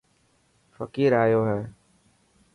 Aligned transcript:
فقير 0.77 1.11
ايو 1.23 1.41
هي. 1.49 1.61